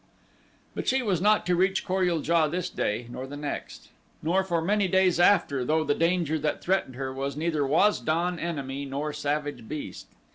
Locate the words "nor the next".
3.11-3.89